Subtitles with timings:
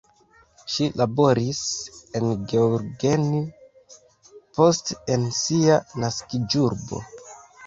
[0.75, 1.59] Ŝi laboris
[2.19, 3.43] en Gheorgheni,
[4.57, 5.77] poste en sia
[6.07, 7.05] naskiĝurbo.